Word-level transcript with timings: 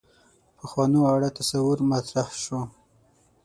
پخوانو 0.57 1.01
اړه 1.13 1.29
تصور 1.39 1.77
مطرح 1.91 2.27
شو. 2.43 2.59